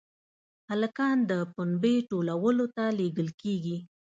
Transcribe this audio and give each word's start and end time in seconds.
هلکان 0.69 1.17
د 1.31 1.33
پنبې 1.55 1.95
ټولولو 2.09 2.65
ته 2.75 2.83
لېږل 2.99 3.29
کېږي. 3.41 3.77